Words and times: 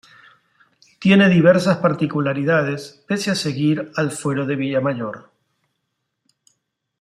Tiene 0.97 1.29
diversas 1.29 1.77
particularidades, 1.77 3.03
pese 3.07 3.29
a 3.29 3.35
seguir 3.35 3.91
al 3.97 4.09
Fuero 4.09 4.47
de 4.47 4.55
Villamayor. 4.55 5.29